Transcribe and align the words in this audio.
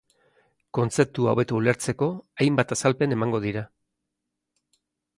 Kontzeptua 0.77 1.33
hobeto 1.37 1.59
ulertzeko, 1.59 2.09
hainbat 2.45 2.75
azalpen 2.79 3.17
emango 3.19 3.45
dira. 3.49 3.67